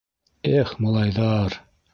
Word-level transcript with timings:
Эх, 0.61 0.73
малайҙар! 0.87 1.61